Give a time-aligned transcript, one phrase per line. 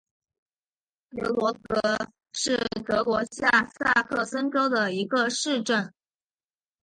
[1.11, 2.57] 万格罗格是
[2.87, 5.93] 德国下萨克森州的一个市镇。